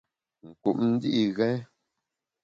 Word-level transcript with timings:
Nkup 0.47 0.77
ndi’ 0.89 1.21
ghèn. 1.37 1.59